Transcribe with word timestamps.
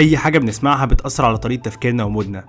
أي 0.00 0.16
حاجة 0.16 0.38
بنسمعها 0.38 0.84
بتأثر 0.86 1.24
على 1.24 1.38
طريقة 1.38 1.60
تفكيرنا 1.62 2.04
ومودنا. 2.04 2.44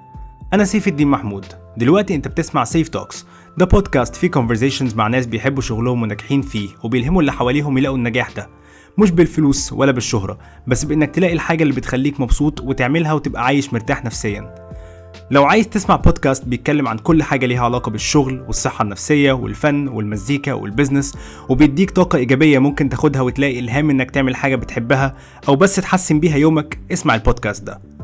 أنا 0.54 0.63
سيف 0.63 0.88
الدين 0.88 1.07
محمود. 1.07 1.46
دلوقتي 1.78 2.15
أنت 2.15 2.28
بتسمع 2.28 2.63
Saif 2.63 2.89
Talks 2.89 3.26
ده 3.58 3.65
بودكاست 3.65 4.15
فيه 4.15 4.31
conversations 4.31 4.96
مع 4.96 5.08
ناس 5.08 5.26
بيحبوا 5.26 5.62
شغلهم 5.62 6.01
وناجحين 6.01 6.42
فيه 6.42 6.69
وبيلهموا 6.83 7.22
اللي 7.22 7.31
حواليهم 7.31 7.78
يلاقوا 7.78 7.97
النجاح 7.97 8.31
ده. 8.31 8.49
مش 8.97 9.12
بالفلوس 9.12 9.74
ولا 9.74 9.92
بالشهرة 9.92 10.37
بس 10.67 10.85
بإنك 10.85 11.15
تلاقي 11.15 11.33
الحاجة 11.33 11.63
اللي 11.63 11.74
بتخليك 11.74 12.19
مبسوط 12.19 12.62
وتعملها 12.62 13.13
وتبقى 13.13 13.46
عايش 13.46 13.74
مرتاح 13.74 14.06
نفسيا. 14.06 14.71
لو 15.31 15.46
عايز 15.46 15.69
تسمع 15.69 15.96
بودكاست 15.96 16.45
بيتكلم 16.45 16.88
عن 16.88 16.98
كل 16.98 17.23
حاجة 17.23 17.45
ليها 17.45 17.63
علاقة 17.63 17.89
بالشغل 17.91 18.41
والصحة 18.48 18.84
النفسية 18.84 19.31
والفن 19.31 19.88
والمزيكا 19.88 20.53
وال 20.53 20.66
business 20.66 21.17
وبيديك 21.49 21.91
طاقة 21.91 22.17
إيجابية 22.17 22.59
ممكن 22.59 22.89
تاخدها 22.89 23.21
وتلاقي 23.21 23.59
إلهام 23.59 23.89
إنك 23.89 24.11
تعمل 24.11 24.35
حاجة 24.35 24.55
بتحبها 24.55 25.16
أو 25.47 25.55
بس 25.55 25.75
تحسن 25.75 26.19
بيها 26.19 26.38
يومك 26.38 26.79
اسمع 26.91 27.16
البودكاست 27.16 27.63
ده. 27.63 28.00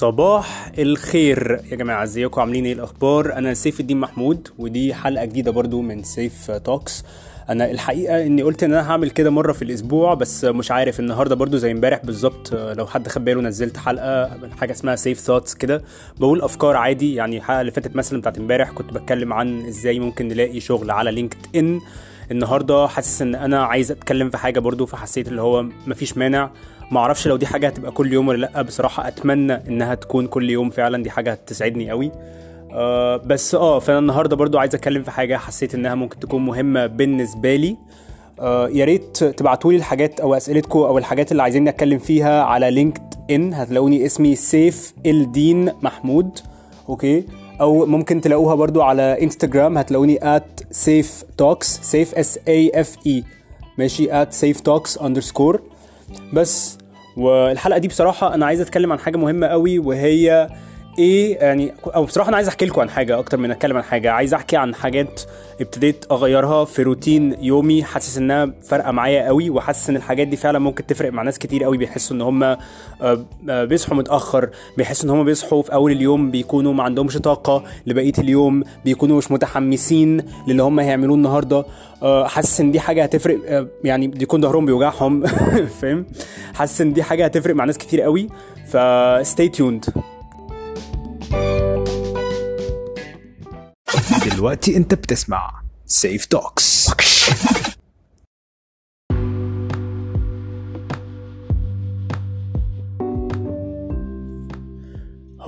صباح 0.00 0.72
الخير. 0.78 1.60
يا 1.70 1.76
جماعة 1.76 2.02
ازيكم؟ 2.02 2.40
عاملين 2.40 2.66
إيه 2.66 2.72
الأخبار؟ 2.72 3.32
أنا 3.32 3.54
سيف 3.54 3.80
الدين 3.80 3.96
محمود 4.00 4.48
ودي 4.58 4.94
حلقة 4.94 5.24
جديدة 5.24 5.50
برضو 5.50 5.80
من 5.82 6.02
Saif 6.02 6.50
Talks. 6.50 7.04
أنا 7.48 7.70
الحقيقة 7.70 8.26
إني 8.26 8.42
قلت 8.42 8.62
إن 8.62 8.72
أنا 8.72 8.90
هعمل 8.90 9.10
كده 9.10 9.30
مرة 9.30 9.52
في 9.52 9.62
الأسبوع 9.62 10.14
بس 10.14 10.44
مش 10.44 10.70
عارف 10.70 11.00
النهاردة 11.00 11.34
برضو 11.34 11.56
زي 11.56 11.72
امبارح 11.72 12.00
بالظبط 12.04 12.54
لو 12.54 12.86
حد 12.86 13.08
خد 13.08 13.24
باله 13.24 13.40
نزلت 13.40 13.76
حلقة 13.76 14.30
حاجة 14.60 14.72
اسمها 14.72 14.96
Saif 14.96 15.18
Thoughts 15.18 15.54
كده. 15.54 15.82
بقول 16.20 16.42
أفكار 16.42 16.76
عادي 16.76 17.14
يعني 17.14 17.36
الحلقة 17.36 17.60
اللي 17.60 17.72
فاتت 17.72 17.96
مثلا 17.96 18.20
بتاعت 18.20 18.38
امبارح 18.38 18.70
كنت 18.70 18.92
بتكلم 18.92 19.32
عن 19.32 19.66
إزاي 19.66 20.00
ممكن 20.00 20.28
نلاقي 20.28 20.60
شغل 20.60 20.90
على 20.90 21.10
LinkedIn 21.10 21.80
النهارده 22.30 22.86
حاسس 22.86 23.22
إن 23.22 23.34
أنا 23.34 23.64
عايز 23.64 23.90
أتكلم 23.90 24.30
في 24.30 24.36
حاجة 24.38 24.60
برضو 24.60 24.86
فحسيت 24.86 25.28
اللي 25.28 25.42
هو 25.42 25.62
مفيش 25.86 26.18
مانع. 26.18 26.50
ما 26.90 27.00
أعرفش 27.00 27.26
لو 27.28 27.36
دي 27.36 27.46
حاجة 27.46 27.66
هتبقى 27.66 27.92
كل 27.92 28.12
يوم 28.12 28.28
ولا 28.28 28.46
لأ 28.46 28.62
بصراحة 28.62 29.08
أتمنى 29.08 29.52
إنها 29.52 29.94
تكون 29.94 30.26
كل 30.26 30.50
يوم 30.50 30.70
فعلا. 30.70 31.02
دي 31.02 31.10
حاجة 31.10 31.32
هتسعدني 31.32 31.90
قوي. 31.90 32.12
آه 32.72 33.16
بس 33.16 33.54
آه 33.54 33.78
فأنا 33.78 33.98
النهارده 33.98 34.36
برضو 34.36 34.58
عايز 34.58 34.74
أتكلم 34.74 35.02
في 35.02 35.10
حاجة 35.10 35.36
حسيت 35.36 35.74
إنها 35.74 35.94
ممكن 35.94 36.18
تكون 36.20 36.44
مهمة 36.46 36.86
بالنسبة 36.86 37.56
لي. 37.56 37.76
آه 38.40 38.68
يا 38.68 38.84
ريت 38.84 39.24
تبعتوا 39.24 39.72
لي 39.72 39.78
الحاجات 39.78 40.20
أو 40.20 40.34
أسئلتكم 40.34 40.78
أو 40.78 40.98
الحاجات 40.98 41.32
اللي 41.32 41.42
عايزين 41.42 41.64
نتكلم 41.64 41.98
فيها 41.98 42.42
على 42.42 42.70
LinkedIn. 42.70 43.54
هتلاقوني 43.54 44.06
اسمي 44.06 44.34
سيف 44.34 44.94
الدين 45.06 45.72
محمود. 45.82 46.38
أوكي؟ 46.88 47.24
أو 47.60 47.86
ممكن 47.86 48.20
تلاقوها 48.20 48.54
برضو 48.54 48.82
على 48.82 49.22
إنستجرام. 49.22 49.78
هتلاقوني 49.78 50.18
at 50.18 50.76
safe 50.76 51.24
talks 51.42 51.66
safe 51.66 52.18
s 52.18 52.38
a 52.48 52.76
f 52.76 53.08
e. 53.08 53.24
ماشي؟ 53.78 54.24
at 54.24 54.28
safe 54.28 54.58
talks 54.58 55.00
underscore. 55.02 55.58
بس 56.32 56.78
والحلقة 57.20 57.78
دي 57.78 57.88
بصراحة 57.88 58.34
أنا 58.34 58.46
عايز 58.46 58.60
أتكلم 58.60 58.92
عن 58.92 58.98
حاجة 58.98 59.16
مهمة 59.16 59.46
قوي 59.46 59.78
وهي 59.78 60.48
إيه 60.98 61.36
يعني 61.38 61.72
أو 61.94 62.04
بصراحة 62.04 62.28
أنا 62.28 62.36
عايز 62.36 62.48
أحكي 62.48 62.66
لكم 62.66 62.80
عن 62.80 62.90
حاجة 62.90 63.18
أكتر 63.18 63.36
من 63.36 63.50
أتكلم 63.50 63.76
عن 63.76 63.82
حاجة. 63.82 64.10
عايز 64.10 64.34
أحكي 64.34 64.56
عن 64.56 64.74
حاجات 64.74 65.20
ابتديت 65.60 66.04
أغيرها 66.10 66.64
في 66.64 66.82
روتين 66.82 67.36
يومي. 67.40 67.84
حاسس 67.84 68.18
إنها 68.18 68.52
فارقة 68.62 68.90
معايا 68.90 69.26
قوي 69.26 69.50
وحاسس 69.50 69.90
إن 69.90 69.96
الحاجات 69.96 70.26
دي 70.28 70.36
فعلا 70.36 70.58
ممكن 70.58 70.86
تفرق 70.86 71.12
مع 71.12 71.22
ناس 71.22 71.38
كتير 71.38 71.64
قوي. 71.64 71.78
بيحسوا 71.78 72.16
إن 72.16 72.20
هم 72.22 72.56
بيصحوا 73.42 73.96
متأخر 73.96 74.50
بيحسوا 74.76 75.04
إن 75.04 75.10
هم 75.10 75.24
بيصحوا 75.24 75.62
في 75.62 75.72
أول 75.72 75.92
اليوم 75.92 76.30
بيكونوا 76.30 76.72
ما 76.72 76.82
عندهمش 76.82 77.16
طاقة 77.16 77.64
لبقية 77.86 78.12
اليوم 78.18 78.64
بيكونوا 78.84 79.18
مش 79.18 79.30
متحمسين 79.30 80.22
للي 80.48 80.62
هم 80.62 80.80
هيعملوه 80.80 81.16
النهارده. 81.16 81.64
حاسس 82.26 82.60
إن 82.60 82.70
دي 82.72 82.80
حاجة 82.80 83.02
هتفرق 83.02 83.66
يعني 83.84 84.08
بيكون 84.08 84.42
ظهرهم 84.42 84.66
بيوجعهم. 84.66 85.26
فاهم؟ 85.80 86.06
حاسس 86.54 86.80
إن 86.80 86.92
دي 86.92 87.02
حاجة 87.02 87.24
هتفرق 87.24 87.54
مع 87.54 87.64
ناس 87.64 87.78
كتير 87.78 88.00
قوي. 88.00 88.28
ف 88.66 88.82
stay 88.82 89.48
tuned 89.48 89.84
دلوقتي 94.40 94.76
انت 94.76 94.94
بتسمع 94.94 95.62
Saif 95.86 96.24
Talks 96.24 96.90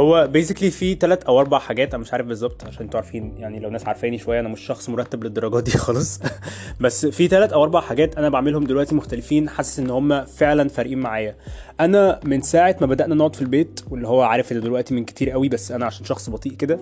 هو 0.03 0.27
بيزيكلي 0.33 0.71
في 0.71 0.95
ثلاث 0.95 1.23
أو 1.25 1.41
أربع 1.41 1.59
حاجات 1.59 1.95
أنا 1.95 2.03
مش 2.03 2.13
عارف 2.13 2.27
بالظبط 2.27 2.65
عشان 2.65 2.83
أنتوا 2.83 3.01
عارفين 3.01 3.35
يعني 3.39 3.61
لو 3.61 3.71
ناس 3.71 3.87
عارفاني 3.87 4.19
شوية 4.19 4.41
أنا 4.41 4.49
مش 4.49 4.61
شخص 4.61 4.89
مرتب 4.89 5.25
للدرجة 5.25 5.61
دي 5.61 5.71
خالص. 5.85 6.21
بس 6.81 7.07
في 7.07 7.29
ثلاث 7.29 7.53
أو 7.53 7.63
أربع 7.63 7.81
حاجات 7.81 8.17
أنا 8.17 8.29
بعملهم 8.29 8.65
دلوقتي 8.65 8.95
مختلفين 8.95 9.49
حاسس 9.49 9.79
إن 9.79 9.91
هم 9.91 10.25
فعلا 10.25 10.69
فارقين 10.69 10.99
معايا. 10.99 11.37
أنا 11.81 12.21
من 12.25 12.41
ساعة 12.43 12.77
ما 12.81 12.87
بدأنا 12.87 13.15
نقعد 13.15 13.37
في 13.37 13.43
البيت 13.43 13.81
واللي 13.91 14.09
هو 14.09 14.23
عارف 14.23 14.53
إن 14.53 14.61
دلوقتي 14.61 14.95
من 14.95 15.05
كتير 15.05 15.31
قوي 15.31 15.49
بس 15.49 15.73
أنا 15.73 15.87
عشان 15.87 16.05
شخص 16.05 16.31
بطيء 16.31 16.53
كده 16.53 16.79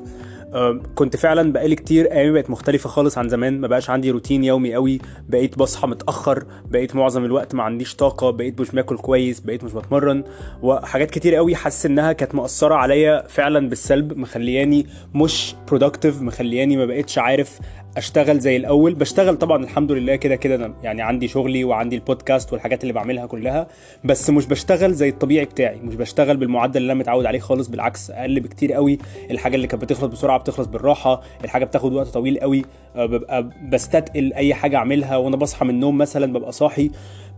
كنت 0.94 1.16
فعلا 1.16 1.52
بقالي 1.52 1.76
كتير 1.76 2.12
أيامي 2.12 2.32
بقت 2.32 2.50
مختلفة 2.50 2.88
خالص 2.88 3.18
عن 3.18 3.28
زمان. 3.28 3.60
ما 3.60 3.68
بقاش 3.68 3.90
عندي 3.90 4.10
روتين 4.10 4.44
يومي 4.44 4.74
قوي 4.74 4.98
بقيت 5.28 5.58
بصحى 5.58 5.86
متأخر 5.86 6.44
بقيت 6.70 6.96
معظم 6.96 7.24
الوقت 7.24 7.54
ما 7.54 7.62
عنديش 7.62 7.96
طاقة 7.96 8.30
بقيت 8.30 8.60
مش 8.60 8.70
باكل 8.70 8.96
كويس 8.96 9.40
بقيت 9.40 9.64
مش 9.64 9.72
بتمرن 9.72 10.24
وحاجات 10.62 11.10
كتير 11.10 11.34
قوي 11.34 11.54
حاسس 11.54 11.86
إنها 11.86 12.12
كانت 12.12 12.34
مأثرة 12.34 12.74
عليا 12.74 13.09
فعلا 13.28 13.68
بالسلب 13.68 14.18
مخلياني 14.18 14.86
مش 15.14 15.54
برودكتيف 15.68 16.22
مخلياني 16.22 16.76
ما 16.76 16.86
بقتش 16.86 17.18
عارف 17.18 17.58
أشتغل 17.96 18.38
زي 18.38 18.56
الأول. 18.56 18.94
بشتغل 18.94 19.36
طبعا 19.36 19.64
الحمد 19.64 19.92
لله 19.92 20.16
كده 20.16 20.36
كده 20.36 20.54
أنا 20.54 20.74
يعني 20.82 21.02
عندي 21.02 21.28
شغلي 21.28 21.64
وعندي 21.64 21.96
البودكاست 21.96 22.52
والحاجات 22.52 22.82
اللي 22.82 22.92
بعملها 22.92 23.26
كلها 23.26 23.66
بس 24.04 24.30
مش 24.30 24.46
بشتغل 24.46 24.92
زي 24.92 25.08
الطبيعي 25.08 25.44
بتاعي. 25.44 25.76
مش 25.82 25.94
بشتغل 25.94 26.36
بالمعدل 26.36 26.80
اللي 26.80 26.92
أنا 26.92 27.00
متعود 27.00 27.26
عليه 27.26 27.38
خالص 27.40 27.68
بالعكس 27.68 28.10
أقل 28.10 28.40
بكتير 28.40 28.72
قوي. 28.72 28.98
الحاجة 29.30 29.54
اللي 29.56 29.66
كانت 29.66 29.82
بتخلص 29.84 30.04
بسرعة 30.12 30.38
بتخلص 30.38 30.66
بالراحة 30.66 31.22
الحاجة 31.44 31.64
بتاخد 31.64 31.92
وقت 31.92 32.06
طويل 32.08 32.40
قوي 32.40 32.64
ببقى 32.96 33.50
بستثقل 33.72 34.32
أي 34.32 34.54
حاجة 34.54 34.76
أعملها 34.76 35.16
وأنا 35.16 35.36
بصحى 35.36 35.64
من 35.64 35.70
النوم 35.70 35.98
مثلا 35.98 36.32
ببقى 36.32 36.52
صاحي 36.52 36.90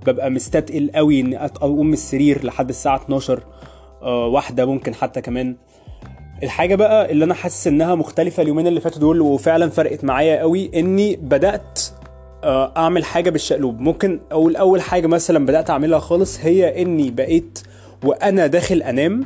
ببقى 0.06 0.31
مستثقل 0.31 0.91
قوي 0.94 1.21
ان 1.21 1.34
أقوم 1.34 1.87
من 1.87 1.93
السرير 1.93 2.44
لحد 2.47 2.69
الساعة 2.69 2.97
12 2.97 3.43
واحدة 4.09 4.67
ممكن 4.67 4.95
حتى 4.95 5.21
كمان. 5.21 5.57
الحاجة 6.43 6.75
بقى 6.75 7.13
اللي 7.13 7.25
أنا 7.25 7.35
حاسس 7.35 7.67
إنها 7.67 7.95
مختلفة 7.95 8.43
اليومين 8.43 8.67
اللي 8.67 8.81
فاتوا 8.81 9.01
دول 9.01 9.21
وفعلا 9.21 9.71
فرقت 9.71 10.05
معايا 10.05 10.41
قوي 10.41 10.71
إني 10.75 11.17
بدأت 11.17 11.81
أعمل 12.77 13.05
حاجة 13.05 13.31
بالشقلوب. 13.31 13.81
ممكن 13.81 14.21
اول 14.33 14.57
أول 14.57 14.81
حاجة 14.81 15.07
مثلا 15.07 15.47
بدأت 15.47 15.71
أعملها 15.71 15.99
خالص 15.99 16.41
هي 16.41 16.83
إني 16.83 17.11
بقيت 17.11 17.59
وأنا 18.05 18.47
داخل 18.47 18.83
أنام 18.83 19.25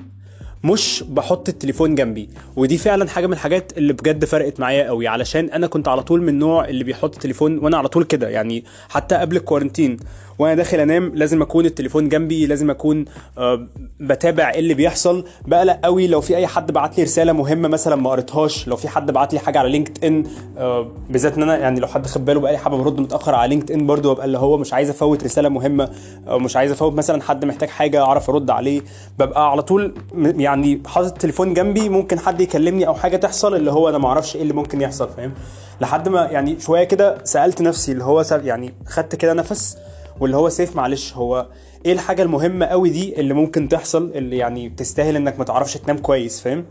مش 0.72 1.04
بحط 1.08 1.48
التليفون 1.48 1.94
جنبي. 1.94 2.28
ودي 2.56 2.78
فعلا 2.78 3.08
حاجة 3.08 3.26
من 3.26 3.32
الحاجات 3.32 3.72
اللي 3.78 3.92
بجد 3.92 4.24
فرقت 4.24 4.60
معايا 4.60 4.86
قوي 4.86 5.08
علشان 5.08 5.50
أنا 5.50 5.66
كنت 5.66 5.88
على 5.88 6.02
طول 6.02 6.22
من 6.22 6.28
النوع 6.28 6.68
اللي 6.68 6.84
بيحط 6.84 7.14
التليفون 7.14 7.58
وأنا 7.58 7.76
على 7.76 7.88
طول 7.88 8.04
كده. 8.04 8.28
يعني 8.28 8.64
حتى 8.88 9.14
قبل 9.14 9.36
الكوارنتين 9.36 9.96
وأنا 10.38 10.54
داخل 10.54 10.80
أنام 10.80 11.12
لازم 11.14 11.42
أكون 11.42 11.66
التليفون 11.66 12.08
جنبي 12.08 12.46
لازم 12.46 12.70
أكون 12.70 13.04
أه 13.38 13.66
بتابع 14.00 14.50
إيه 14.50 14.58
اللي 14.60 14.74
بيحصل. 14.74 15.24
بقلق 15.46 15.78
قوي 15.84 16.06
لو 16.06 16.20
في 16.20 16.36
أي 16.36 16.46
حد 16.46 16.72
بعت 16.72 16.98
لي 16.98 17.04
رسالة 17.04 17.32
مهمة 17.32 17.68
مثلا 17.68 17.96
ما 17.96 18.10
قريتهاش 18.10 18.68
لو 18.68 18.76
في 18.76 18.88
حد 18.88 19.10
بعت 19.10 19.32
لي 19.34 19.38
حاجة 19.40 19.58
على 19.58 19.70
LinkedIn 19.70 20.24
أه 20.58 20.88
بالذات 21.10 21.36
إن 21.36 21.42
أنا 21.42 21.58
يعني 21.58 21.80
لو 21.80 21.86
حد 21.86 22.06
خد 22.06 22.24
باله 22.24 22.40
بقالي 22.40 22.58
حبة 22.58 22.76
برد 22.82 23.00
متأخر 23.00 23.34
على 23.34 23.48
LinkedIn 23.48 23.86
برضه 23.86 24.12
ببقى 24.14 24.24
اللي 24.26 24.38
هو 24.38 24.56
مش 24.56 24.72
عايز 24.72 24.90
أفوت 24.90 25.24
رسالة 25.24 25.48
مهمة 25.48 25.90
أو 26.28 26.38
مش 26.38 26.56
عايز 26.56 26.70
أفوت 26.72 26.92
مثلا 26.92 27.22
حد 27.22 27.44
محتاج 27.44 27.68
حاجة 27.68 28.02
أعرف 28.02 28.30
أرد 28.30 28.50
عليه. 28.50 28.80
ببقى 29.18 29.50
على 29.50 29.62
طول 29.62 29.94
يعني 30.16 30.55
حاطط 30.86 31.12
التليفون 31.12 31.54
جنبي 31.54 31.88
ممكن 31.88 32.18
حد 32.18 32.40
يكلمني 32.40 32.86
أو 32.86 32.94
حاجة 32.94 33.16
تحصل 33.16 33.54
اللي 33.54 33.70
هو 33.70 33.88
أنا 33.88 33.98
ما 33.98 34.08
أعرفش 34.08 34.36
إيه 34.36 34.42
اللي 34.42 34.52
ممكن 34.54 34.80
يحصل 34.80 35.08
فاهم؟ 35.08 35.32
لحد 35.80 36.08
ما 36.08 36.24
يعني 36.24 36.60
شوية 36.60 36.84
كده 36.84 37.24
سألت 37.24 37.62
نفسي 37.62 37.92
اللي 37.92 38.04
هو 38.04 38.24
يعني 38.44 38.74
خدت 38.86 39.14
كده 39.14 39.32
نفس 39.32 39.76
واللي 40.20 40.36
هو 40.36 40.48
سيف 40.48 40.76
معلش 40.76 41.14
هو 41.14 41.46
إيه 41.86 41.92
الحاجة 41.92 42.22
المهمة 42.22 42.66
قوي 42.66 42.90
دي 42.90 43.20
اللي 43.20 43.34
ممكن 43.34 43.68
تحصل 43.68 44.12
اللي 44.14 44.36
يعني 44.36 44.68
تستاهل 44.68 45.16
إنك 45.16 45.38
ما 45.38 45.44
تعرفش 45.44 45.74
تنام 45.76 45.98
كويس 45.98 46.40
فاهم؟ 46.40 46.64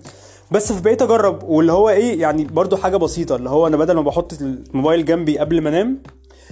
بس 0.52 0.72
فبقيت 0.72 1.02
أجرب 1.02 1.44
واللي 1.44 1.72
هو 1.72 1.90
إيه 1.90 2.22
يعني 2.22 2.44
برضو 2.44 2.78
حاجة 2.78 2.98
بسيطة 2.98 3.36
اللي 3.36 3.50
هو 3.50 3.68
أنا 3.68 3.78
بدل 3.78 3.94
ما 3.96 4.02
بحط 4.02 4.34
الموبايل 4.42 5.06
جنبي 5.06 5.40
قبل 5.40 5.62
ما 5.62 5.70
أنام 5.70 5.98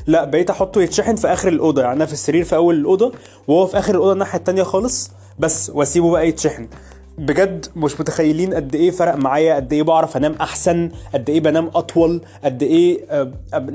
لا 0.08 0.24
بقيت 0.26 0.50
أحطه 0.50 0.82
يتشحن 0.82 1.16
في 1.16 1.28
آخر 1.28 1.48
الأوضة 1.48 1.82
يعني 1.82 1.94
أنا 1.94 2.06
في 2.06 2.14
السرير 2.14 2.44
في 2.44 2.56
أول 2.56 2.76
الأوضة 2.76 3.12
وهو 3.48 3.66
في 3.68 3.78
آخر 3.80 3.96
الأوضة 3.96 4.14
الناحية 4.14 4.38
التانية 4.40 4.64
خالص 4.64 5.12
بس 5.40 5.72
وأسيبه 5.76 6.12
بقى 6.12 6.28
يتشحن. 6.28 6.68
بجد 7.18 7.66
مش 7.76 8.00
متخيلين 8.00 8.54
قد 8.54 8.76
إيه 8.76 8.92
فرق 8.92 9.16
معايا 9.16 9.56
قد 9.56 9.74
إيه 9.74 9.84
بعرف 9.84 10.18
أنام 10.18 10.36
أحسن 10.42 10.90
قد 11.14 11.30
إيه 11.30 11.40
بنام 11.40 11.72
أطول 11.76 12.22
قد 12.44 12.64
إيه 12.64 13.06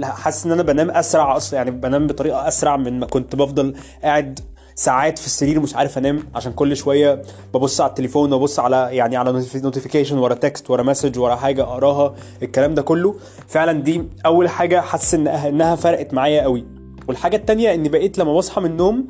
حاسس 0.02 0.46
إن 0.46 0.52
أنا 0.52 0.62
بنام 0.62 0.90
أسرع 0.90 1.36
أصلا 1.36 1.56
يعني 1.58 1.70
بنام 1.70 2.06
بطريقة 2.06 2.48
أسرع 2.48 2.76
من 2.76 3.00
ما 3.00 3.06
كنت 3.06 3.36
بفضل 3.36 3.74
قاعد 4.02 4.40
ساعات 4.74 5.18
في 5.18 5.26
السرير 5.26 5.60
مش 5.60 5.76
عارف 5.76 5.98
أنام 5.98 6.22
عشان 6.34 6.52
كل 6.52 6.76
شوية 6.76 7.22
ببص 7.54 7.80
على 7.80 7.88
التليفون 7.90 8.32
وأبص 8.32 8.58
على 8.58 8.88
يعني 8.92 9.16
على 9.16 9.44
notification 9.54 10.18
ورا 10.18 10.34
text 10.34 10.70
ورا 10.70 10.82
message 10.82 11.18
ورا 11.18 11.36
حاجة 11.36 11.62
أقراها 11.62 12.14
الكلام 12.42 12.74
ده 12.74 12.82
كله. 12.82 13.14
فعلا 13.48 13.72
دي 13.82 14.02
أول 14.26 14.48
حاجة 14.48 14.80
حاسس 14.80 15.14
إنها 15.14 15.48
إنها 15.48 15.76
فرقت 15.76 16.14
معايا 16.14 16.42
قوي 16.42 16.64
والحاجة 17.08 17.36
التانية 17.36 17.74
إني 17.74 17.88
بقيت 17.88 18.18
لما 18.18 18.34
بصحى 18.34 18.60
من 18.60 18.70
النوم 18.70 19.06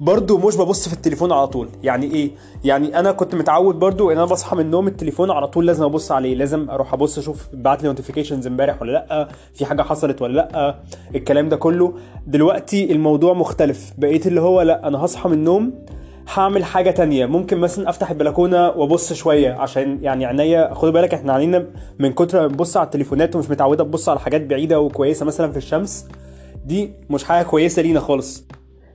برضو 0.00 0.38
مش 0.38 0.56
ببص 0.56 0.88
في 0.88 0.94
التليفون 0.94 1.32
على 1.32 1.46
طول. 1.46 1.68
يعني 1.82 2.06
إيه؟ 2.06 2.30
يعني 2.64 2.98
أنا 2.98 3.12
كنت 3.12 3.34
متعود 3.34 3.78
برضو 3.78 4.10
إن 4.10 4.16
أنا 4.16 4.26
بصحى 4.26 4.56
من 4.56 4.62
النوم 4.62 4.86
التليفون 4.86 5.30
على 5.30 5.48
طول 5.48 5.66
لازم 5.66 5.84
أبص 5.84 6.12
عليه. 6.12 6.34
لازم 6.34 6.70
أروح 6.70 6.94
أبص 6.94 7.18
أشوف 7.18 7.46
بعت 7.52 7.82
لي 7.82 7.88
notifications 7.88 8.46
إمبارح 8.46 8.82
ولا 8.82 8.92
لأ 8.92 9.28
في 9.54 9.64
حاجة 9.66 9.82
حصلت 9.82 10.22
ولا 10.22 10.32
لأ 10.32 10.76
الكلام 11.14 11.48
ده 11.48 11.56
كله. 11.56 11.94
دلوقتي 12.26 12.92
الموضوع 12.92 13.32
مختلف. 13.32 13.92
بقيت 13.98 14.26
اللي 14.26 14.40
هو 14.40 14.62
لأ 14.62 14.88
أنا 14.88 15.04
هصحى 15.04 15.28
من 15.28 15.34
النوم 15.34 15.72
هعمل 16.34 16.64
حاجة 16.64 16.90
تانية. 16.90 17.26
ممكن 17.26 17.58
مثلا 17.58 17.90
أفتح 17.90 18.10
البلكونة 18.10 18.68
وأبص 18.68 19.12
شوية 19.12 19.52
عشان 19.52 19.98
يعني 20.02 20.26
عينيا 20.26 20.74
خدوا 20.74 20.92
بالك 20.92 21.14
إحنا 21.14 21.32
عينينا 21.32 21.66
من 21.98 22.12
كتر 22.12 22.40
ما 22.40 22.46
بنبص 22.46 22.76
على 22.76 22.84
التليفونات 22.86 23.36
ومش 23.36 23.50
متعودة 23.50 23.84
تبص 23.84 24.08
على 24.08 24.20
حاجات 24.20 24.40
بعيدة 24.40 24.80
وكويسة 24.80 25.26
مثلا 25.26 25.52
في 25.52 25.56
الشمس 25.56 26.06
دي 26.64 26.92
مش 27.10 27.24
حاجة 27.24 27.44
كويسة 27.44 27.82
لينا 27.82 28.00
خالص. 28.00 28.44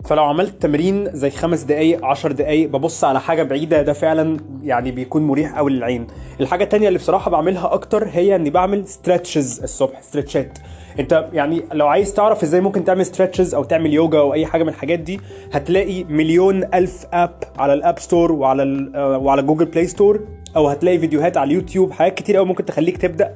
فلو 0.03 0.23
عملت 0.23 0.61
تمرين 0.61 1.09
زي 1.13 1.29
خمس 1.29 1.61
دقايق 1.61 2.05
عشر 2.05 2.31
دقايق 2.31 2.69
ببص 2.69 3.03
على 3.03 3.19
حاجة 3.19 3.43
بعيدة 3.43 3.81
ده 3.81 3.93
فعلا 3.93 4.37
يعني 4.63 4.91
بيكون 4.91 5.27
مريح 5.27 5.57
قوي 5.57 5.71
للعين. 5.71 6.07
الحاجة 6.41 6.63
التانية 6.63 6.87
اللي 6.87 6.99
بصراحة 6.99 7.31
بعملها 7.31 7.73
أكتر 7.73 8.07
هي 8.07 8.35
إني 8.35 8.49
بعمل 8.49 8.87
stretches 8.87 9.63
الصبح 9.63 10.01
stretch 10.01 10.50
ات 10.50 10.57
أنت 10.99 11.25
يعني 11.33 11.63
لو 11.73 11.87
عايز 11.87 12.13
تعرف 12.13 12.43
إزاي 12.43 12.61
ممكن 12.61 12.83
تعمل 12.83 13.05
stretches 13.05 13.55
أو 13.55 13.63
تعمل 13.63 13.93
يوجا 13.93 14.19
أو 14.19 14.33
أي 14.33 14.45
حاجة 14.45 14.63
من 14.63 14.69
الحاجات 14.69 14.99
دي 14.99 15.19
هتلاقي 15.53 16.03
مليون 16.03 16.63
ألف 16.73 17.05
app 17.13 17.43
على 17.57 17.73
ال 17.73 17.80
App 17.80 17.99
Store 17.99 18.31
وعلى 18.31 18.91
آه، 18.95 19.17
وعلى 19.17 19.41
Google 19.41 19.65
Play 19.65 19.87
Store 19.87 20.27
أو 20.55 20.67
هتلاقي 20.67 20.99
فيديوهات 20.99 21.37
على 21.37 21.47
اليوتيوب 21.47 21.91
حاجات 21.91 22.13
كتير 22.13 22.37
قوي 22.37 22.45
ممكن 22.45 22.65
تخليك 22.65 22.97
تبدأ. 22.97 23.33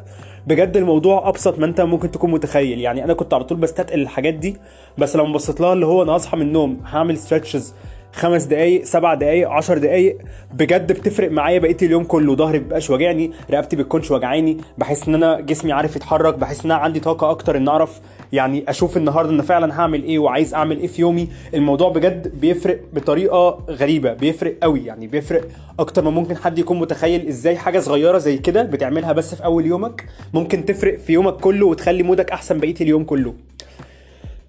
بجد 0.48 0.78
الموضوع 0.78 1.30
أبسط 1.30 1.60
ما 1.60 1.66
أنت 1.66 1.82
ممكن 1.82 2.12
تكون 2.12 2.32
متخيل. 2.32 2.80
يعني 2.80 3.04
أنا 3.04 3.14
كنت 3.14 3.34
على 3.34 3.44
طول 3.44 3.58
بستثقل 3.58 4.02
الحاجات 4.02 4.34
دي 4.34 4.58
بس 4.98 5.16
لما 5.16 5.34
بصيت 5.34 5.62
لها 5.62 5.74
اللي 5.74 5.86
هو 5.86 6.04
أنا 6.04 6.12
هصحى 6.12 6.38
من 6.38 6.44
النوم 6.44 6.82
هعمل 6.86 7.18
stretches 7.18 7.74
خمس 8.14 8.44
دقايق 8.44 8.84
سبع 8.84 9.14
دقايق 9.14 9.50
عشر 9.50 9.78
دقايق 9.78 10.18
بجد 10.54 10.92
بتفرق 10.92 11.32
معايا 11.32 11.60
بقيت 11.60 11.84
اليوم 11.84 12.04
كله. 12.04 12.36
ظهري 12.36 12.60
مبيبقاش 12.60 12.90
واجعني 12.90 13.32
رقبتي 13.52 13.76
بتكونش 13.76 14.12
وجعاني 14.12 14.58
بحس 14.78 15.08
إن 15.08 15.16
أنا 15.16 15.40
جسمي 15.42 15.72
عارف 15.72 15.96
يتحرك 15.96 16.34
بحس 16.34 16.66
إن 16.66 16.72
أنا 16.72 16.82
عندي 16.82 17.00
طاقة 17.00 17.32
أكتر 17.32 17.58
إن 17.58 17.68
أعرف 17.68 18.02
يعني 18.34 18.64
أشوف 18.68 18.98
النهارده 18.98 19.32
إن 19.32 19.42
فعلا 19.42 19.80
هعمل 19.80 20.04
إيه 20.04 20.20
وعايز 20.20 20.54
أعمل 20.54 20.80
إيه 20.80 20.88
في 20.88 21.02
يومي. 21.02 21.28
الموضوع 21.54 21.90
بجد 21.90 22.40
بيفرق 22.42 22.80
بطريقة 22.94 23.60
غريبة 23.70 24.14
بيفرق 24.14 24.56
قوي. 24.64 24.86
يعني 24.86 25.08
بيفرق 25.08 25.42
أكتر 25.80 26.04
ما 26.04 26.10
ممكن 26.10 26.38
حد 26.38 26.60
يكون 26.60 26.80
متخيل 26.80 27.28
إزاي 27.28 27.58
حاجة 27.58 27.80
صغيرة 27.80 28.18
زي 28.18 28.38
كده 28.38 28.64
بتعملها 28.64 29.12
بس 29.14 29.36
في 29.36 29.46
أول 29.46 29.66
يومك. 29.66 30.06
ممكن 30.34 30.66
تفرق 30.66 30.98
في 31.00 31.14
يومك 31.14 31.34
كله 31.34 31.66
وتخلي 31.66 32.04
مودك 32.04 32.32
أحسن 32.32 32.60
بقية 32.60 32.76
اليوم 32.82 33.04
كله. 33.04 33.34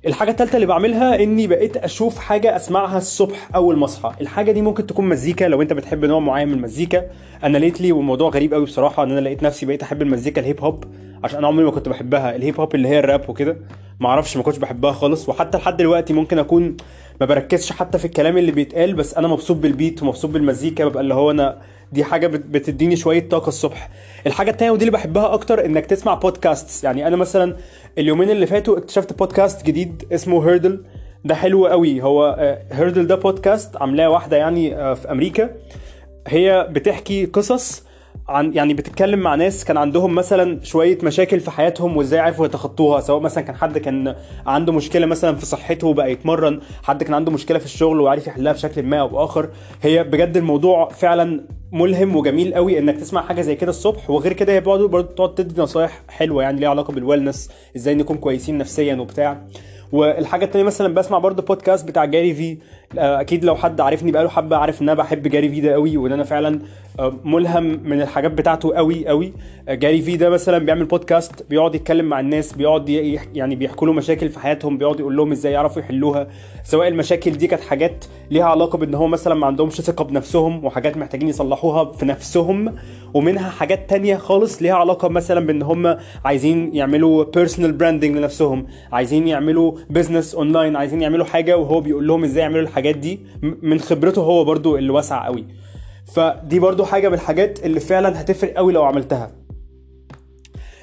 الحاجة 0.06 0.30
التالتة 0.30 0.56
اللي 0.56 0.66
بعملها 0.66 1.22
إني 1.22 1.46
بقيت 1.46 1.76
أشوف 1.76 2.18
حاجة 2.18 2.56
أسمعها 2.56 2.98
الصبح 2.98 3.48
أول 3.54 3.76
ما 3.76 3.84
أصحى، 3.84 4.12
الحاجة 4.20 4.52
دي 4.52 4.62
ممكن 4.62 4.86
تكون 4.86 5.08
مزيكا 5.08 5.44
لو 5.44 5.62
أنت 5.62 5.72
بتحب 5.72 6.04
نوع 6.04 6.18
معين 6.18 6.48
من 6.48 6.54
المزيكا، 6.54 7.06
أنا 7.44 7.58
ليتلي 7.58 7.92
والموضوع 7.92 8.30
غريب 8.30 8.54
قوي 8.54 8.64
بصراحة 8.64 9.02
إن 9.02 9.10
أنا 9.10 9.20
لقيت 9.20 9.42
نفسي 9.42 9.66
بقيت 9.66 9.82
أحب 9.82 10.02
المزيكا 10.02 10.40
الهيب 10.40 10.60
هوب 10.60 10.84
عشان 11.24 11.38
أنا 11.38 11.46
عمري 11.46 11.64
ما 11.64 11.70
كنت 11.70 11.88
بحبها، 11.88 12.36
الهيب 12.36 12.60
هوب 12.60 12.74
اللي 12.74 12.88
هي 12.88 12.98
الراب 12.98 13.30
وكده، 13.30 13.56
ما 14.00 14.08
أعرفش 14.08 14.36
ما 14.36 14.42
كنتش 14.42 14.58
بحبها 14.58 14.92
خالص. 14.92 15.28
وحتى 15.28 15.58
لحد 15.58 15.76
دلوقتي 15.76 16.12
ممكن 16.12 16.38
أكون 16.38 16.76
ما 17.20 17.26
بركزش 17.26 17.72
حتى 17.72 17.98
في 17.98 18.04
الكلام 18.04 18.38
اللي 18.38 18.52
بيتقال 18.52 18.94
بس 18.94 19.14
أنا 19.14 19.28
مبسوط 19.28 19.56
بالبيت 19.56 20.02
ومبسوط 20.02 20.30
بالمزيكا. 20.30 20.84
ببقى 20.84 21.02
اللي 21.02 21.14
هو 21.14 21.30
أنا 21.30 21.58
دي 21.92 22.04
حاجة 22.04 22.26
بت- 22.26 22.46
بتديني 22.46 22.96
شوية 22.96 23.28
طاقة 23.28 23.48
الصبح. 23.48 23.90
الحاجة 24.26 24.50
التانية 24.50 24.70
ودي 24.72 24.80
اللي 24.84 24.90
بحبها 24.92 25.34
أكتر 25.34 25.64
إنك 25.64 25.86
تسمع 25.86 26.14
بودكاست 26.14 26.84
يعني 26.84 27.06
أنا 27.06 27.16
مثلا 27.16 27.56
اليومين 27.98 28.30
اللي 28.30 28.46
فاتوا 28.46 28.78
اكتشفت 28.78 29.18
بودكاست 29.18 29.66
جديد 29.66 30.04
اسمه 30.12 30.48
هيردل 30.48 30.84
ده 31.24 31.34
حلو 31.34 31.66
قوي. 31.66 32.02
هو 32.02 32.36
هيردل 32.72 33.06
ده 33.06 33.14
بودكاست 33.14 33.76
عاملاه 33.76 34.10
واحدة 34.10 34.36
يعني 34.36 34.76
آه، 34.76 34.94
في 34.94 35.10
أمريكا. 35.10 35.50
هي 36.26 36.68
بتحكي 36.70 37.24
قصص 37.26 37.82
عن 38.28 38.54
يعني 38.54 38.74
بتتكلم 38.74 39.18
مع 39.18 39.34
ناس 39.34 39.64
كان 39.64 39.76
عندهم 39.76 40.14
مثلا 40.14 40.64
شوية 40.64 40.98
مشاكل 41.02 41.40
في 41.40 41.50
حياتهم 41.50 41.96
وازاي 41.96 42.20
عرفوا 42.20 42.46
يتخطوها 42.46 43.00
سواء 43.00 43.20
مثلا 43.20 43.44
كان 43.44 43.56
حد 43.56 43.78
كان 43.78 44.14
عنده 44.46 44.72
مشكلة 44.72 45.06
مثلا 45.06 45.36
في 45.36 45.46
صحته 45.46 45.86
وبقى 45.86 46.12
يتمرن 46.12 46.60
حد 46.82 47.02
كان 47.02 47.14
عنده 47.14 47.32
مشكلة 47.32 47.58
في 47.58 47.64
الشغل 47.64 48.00
وعارف 48.00 48.26
يحلها 48.26 48.52
بشكل 48.52 48.82
ما 48.82 49.00
أو 49.00 49.08
بآخر. 49.08 49.48
هي 49.82 50.04
بجد 50.04 50.36
الموضوع 50.36 50.88
فعلا 50.88 51.40
ملهم 51.72 52.16
وجميل 52.16 52.54
قوي 52.54 52.78
إنك 52.78 52.96
تسمع 52.96 53.22
حاجة 53.22 53.40
زي 53.40 53.54
كده 53.54 53.70
الصبح. 53.70 54.10
وغير 54.10 54.32
كده 54.32 54.52
هي 54.52 54.60
برضه 54.60 54.88
برضه 54.88 55.14
تقعد 55.14 55.34
تدي 55.34 55.62
نصايح 55.62 56.02
حلوة 56.08 56.42
يعني 56.42 56.60
ليها 56.60 56.68
علاقة 56.68 56.92
بالويلنس 56.92 57.50
إزاي 57.76 57.94
نكون 57.94 58.16
كويسين 58.16 58.58
نفسيا 58.58 58.94
وبتاع. 58.94 59.42
والحاجة 59.92 60.44
التانية 60.44 60.64
مثلا 60.64 60.94
بسمع 60.94 61.18
برضه 61.18 61.42
بودكاست 61.42 61.88
بتاع 61.88 62.04
جاري 62.04 62.34
في 62.34 62.58
أكيد 62.98 63.44
لو 63.44 63.56
حد 63.56 63.80
عارفني 63.80 64.12
بقاله 64.12 64.28
حبة 64.28 64.56
عارف 64.56 64.82
إن 64.82 64.88
أنا 64.88 64.98
بحب 64.98 65.22
جاري 65.28 65.48
في 65.48 65.60
ده 65.60 65.72
قوي 65.72 65.96
وإن 65.96 66.12
أنا 66.12 66.24
فعلا 66.24 66.60
آه، 66.98 67.12
ملهم 67.24 67.64
من 67.84 68.00
الحاجات 68.02 68.30
بتاعته 68.30 68.74
قوي 68.74 69.08
قوي 69.08 69.32
آه، 69.68 69.74
جاري 69.74 70.02
في 70.02 70.16
ده 70.16 70.30
مثلا 70.30 70.58
بيعمل 70.58 70.84
بودكاست 70.84 71.44
بيقعد 71.50 71.74
يتكلم 71.74 72.04
مع 72.04 72.20
الناس 72.20 72.52
بيقعد 72.52 72.88
يعني 73.34 73.54
بيحكوا 73.54 73.86
له 73.86 73.92
مشاكل 73.92 74.28
في 74.28 74.38
حياتهم 74.40 74.78
بيقعد 74.78 75.00
يقول 75.00 75.16
لهم 75.16 75.32
إزاي 75.32 75.52
يعرفوا 75.52 75.82
يحلوها. 75.82 76.28
سواء 76.64 76.88
المشاكل 76.88 77.30
دي 77.30 77.46
كانت 77.46 77.62
حاجات 77.62 78.04
ليها 78.30 78.44
علاقة 78.44 78.78
بإن 78.78 78.94
هو 78.94 79.06
مثلا 79.06 79.34
ما 79.34 79.46
عندهمش 79.46 79.80
ثقة 79.80 80.04
بنفسهم 80.04 80.64
وحاجات 80.64 80.96
محتاجين 80.96 81.28
يصلحوها 81.28 81.92
في 81.92 82.06
نفسهم 82.06 82.74
ومنها 83.14 83.50
حاجات 83.50 83.90
تانية 83.90 84.16
خالص 84.16 84.62
ليها 84.62 84.74
علاقة 84.74 85.08
مثلا 85.08 85.46
بإن 85.46 85.62
هم 85.62 85.96
عايزين 86.24 86.74
يعملوا 86.74 87.24
personal 87.24 87.72
branding 87.72 88.16
لنفسهم 88.16 88.66
عايزين 88.92 89.28
يعملوا 89.28 89.72
business 89.90 90.34
online 90.34 90.76
عايزين 90.76 91.02
يعملوا 91.02 91.24
حاجة 91.24 91.56
وهو 91.56 91.80
بيقول 91.80 92.06
لهم 92.06 92.24
إزاي 92.24 92.42
يعملوا 92.42 92.62
الحاجات 92.80 92.96
دي 92.96 93.20
من 93.62 93.80
خبرته 93.80 94.22
هو 94.22 94.44
برضو 94.44 94.76
اللي 94.76 94.92
واسعه 94.92 95.24
قوي. 95.24 95.44
فدي 96.14 96.58
برضو 96.60 96.84
حاجة 96.84 97.08
من 97.08 97.14
الحاجات 97.14 97.66
اللي 97.66 97.80
فعلا 97.80 98.20
هتفرق 98.20 98.52
قوي 98.54 98.72
لو 98.72 98.84
عملتها. 98.84 99.30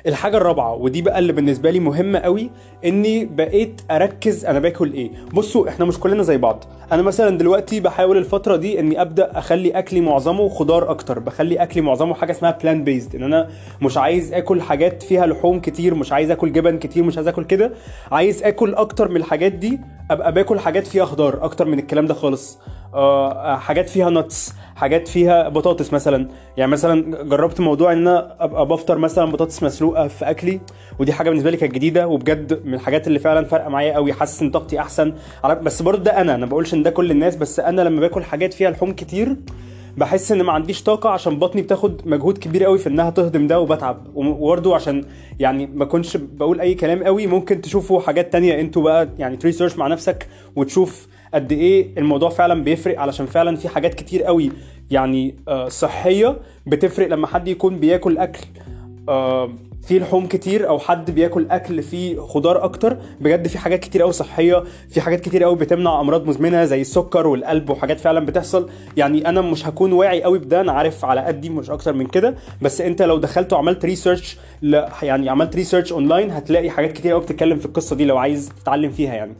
الحاجة 0.08 0.38
الرابعة 0.38 0.74
ودي 0.74 1.02
بقى 1.02 1.20
اللي 1.20 1.34
بالنسبة 1.34 1.72
لي 1.72 1.80
مهمة 1.80 2.20
قوي 2.20 2.50
إني 2.86 3.26
بقيت 3.26 3.82
أركز 3.92 4.46
أنا 4.46 4.60
باكل 4.60 4.94
إيه. 4.94 5.10
بصوا 5.34 5.70
إحنا 5.70 5.86
مش 5.86 6.00
كلنا 6.00 6.24
زي 6.24 6.38
بعض. 6.38 6.64
أنا 6.92 7.02
مثلا 7.02 7.38
دلوقتي 7.38 7.80
بحاول 7.80 8.18
الفترة 8.18 8.56
دي 8.56 8.80
إني 8.80 9.02
أبدأ 9.02 9.38
أخلي 9.40 9.72
أكلي 9.72 10.02
معظمه 10.02 10.50
خضار 10.50 10.92
أكتر. 10.92 11.20
بخلي 11.20 11.56
أكلي 11.64 11.82
معظمه 11.82 12.14
حاجة 12.14 12.32
اسمها 12.32 12.58
plant 12.64 12.84
based 12.84 13.16
إن 13.16 13.24
أنا 13.24 13.50
مش 13.82 13.98
عايز 13.98 14.34
آكل 14.34 14.62
حاجات 14.62 15.04
فيها 15.04 15.26
لحوم 15.26 15.60
كتير 15.60 15.96
مش 15.96 16.12
عايز 16.12 16.32
آكل 16.32 16.52
جبن 16.54 16.78
كتير 16.80 17.04
مش 17.04 17.18
عايز 17.18 17.28
آكل 17.28 17.44
كده. 17.44 17.72
عايز 18.12 18.44
آكل 18.44 18.74
أكتر 18.74 19.10
من 19.10 19.18
الحاجات 19.18 19.52
دي 19.52 19.80
أبقى 20.12 20.32
باكل 20.34 20.60
حاجات 20.60 20.88
فيها 20.88 21.06
خضار 21.06 21.44
أكتر 21.46 21.66
من 21.66 21.80
الكلام 21.80 22.06
ده 22.06 22.14
خالص. 22.14 22.60
آه 22.94 23.56
حاجات 23.58 23.90
فيها 23.90 24.10
نتس 24.10 24.54
حاجات 24.76 25.08
فيها 25.08 25.50
بطاطس 25.50 25.94
مثلا. 25.94 26.28
يعني 26.58 26.72
مثلا 26.72 27.24
جربت 27.24 27.60
موضوع 27.62 27.92
إن 27.94 28.08
أنا 28.08 28.36
أبقى 28.40 28.66
بفطر 28.66 28.98
مثلا 28.98 29.32
بطاطس 29.32 29.64
مسلوقة 29.64 30.08
في 30.08 30.30
أكلي 30.30 30.60
ودي 31.00 31.14
حاجة 31.14 31.30
بالنسبة 31.30 31.50
لي 31.52 31.58
كانت 31.58 31.74
جديدة 31.76 32.08
وبجد 32.08 32.66
من 32.66 32.74
الحاجات 32.74 33.08
اللي 33.08 33.20
فعلا 33.20 33.46
فارقة 33.46 33.70
معايا 33.70 33.94
قوي 33.94 34.14
حاسس 34.14 34.42
إن 34.42 34.52
طاقتي 34.52 34.80
أحسن. 34.80 35.14
بس 35.62 35.82
برضه 35.82 36.04
ده 36.04 36.22
أنا 36.22 36.36
أنا 36.36 36.46
ما 36.46 36.50
بقولش 36.50 36.74
إن 36.74 36.84
ده 36.84 36.90
كل 36.90 37.12
الناس 37.12 37.36
بس 37.36 37.60
أنا 37.60 37.82
لما 37.82 38.00
باكل 38.02 38.24
حاجات 38.24 38.54
فيها 38.54 38.70
لحوم 38.72 38.92
كتير 38.94 39.36
بحس 39.98 40.32
إن 40.32 40.42
ما 40.42 40.52
عنديش 40.52 40.84
طاقة 40.84 41.10
عشان 41.10 41.40
بطني 41.40 41.62
بتاخد 41.62 42.02
مجهود 42.06 42.38
كبير 42.38 42.64
قوي 42.64 42.78
في 42.80 42.90
إنها 42.90 43.10
تهضم 43.10 43.48
ده 43.48 43.60
وبتعب. 43.60 44.08
وبرده 44.16 44.76
عشان 44.76 45.06
يعني 45.40 45.66
ما 45.66 45.86
كنتش 45.86 46.18
بقول 46.18 46.62
أي 46.62 46.74
كلام 46.74 47.04
قوي 47.04 47.28
ممكن 47.28 47.62
تشوفوا 47.62 48.02
حاجات 48.02 48.32
تانية. 48.34 48.60
أنتوا 48.60 48.84
بقى 48.84 49.10
يعني 49.20 49.38
تريسيرش 49.38 49.78
مع 49.78 49.88
نفسك 49.88 50.28
وتشوف 50.56 51.08
قد 51.34 51.52
إيه 51.52 51.88
الموضوع 51.98 52.30
فعلا 52.30 52.64
بيفرق 52.64 53.00
علشان 53.00 53.26
فعلا 53.26 53.56
في 53.56 53.68
حاجات 53.70 53.94
كتير 53.94 54.24
قوي 54.24 54.52
يعني 54.92 55.36
آه، 55.48 55.68
صحية 55.68 56.38
بتفرق 56.68 57.08
لما 57.08 57.28
حد 57.28 57.48
يكون 57.48 57.80
بياكل 57.80 58.18
أكل. 58.18 58.40
فيه 59.88 60.00
لحوم 60.00 60.28
كتير 60.28 60.70
أو 60.70 60.80
حد 60.80 61.12
بياكل 61.12 61.48
أكل 61.52 61.84
فيه 61.84 62.20
خضار 62.20 62.64
أكتر 62.64 62.98
بجد 63.22 63.48
في 63.48 63.58
حاجات 63.58 63.80
كتير 63.80 64.02
قوي 64.02 64.12
صحية 64.12 64.64
في 64.90 65.02
حاجات 65.02 65.20
كتير 65.22 65.44
قوي 65.44 65.56
بتمنع 65.56 66.02
أمراض 66.02 66.26
مزمنة 66.28 66.66
زي 66.66 66.82
السكر 66.82 67.28
والقلب 67.28 67.70
وحاجات 67.70 68.00
فعلا 68.00 68.26
بتحصل 68.26 68.70
يعني 68.98 69.30
أنا 69.30 69.42
مش 69.42 69.68
هكون 69.68 69.92
واعي 69.94 70.24
قوي 70.24 70.40
بده 70.40 70.62
أنا 70.62 70.72
عارف 70.72 71.06
على 71.06 71.22
قدي 71.22 71.50
مش 71.50 71.70
أكتر 71.70 71.94
من 71.94 72.06
كده 72.08 72.36
بس 72.62 72.82
أنت 72.82 73.02
لو 73.02 73.18
دخلت 73.18 73.54
وعملت 73.54 73.86
research. 73.86 74.38
يعني 75.02 75.30
عملت 75.30 75.56
research 75.56 75.92
online 75.92 76.32
هتلاقي 76.32 76.70
حاجات 76.70 76.92
كتير 76.94 77.12
قوي 77.12 77.22
بتتكلم 77.22 77.58
في 77.60 77.66
القصة 77.66 77.96
دي 77.96 78.06
لو 78.06 78.18
عايز 78.18 78.52
تتعلم 78.64 78.92
فيها 78.92 79.14
يعني 79.14 79.34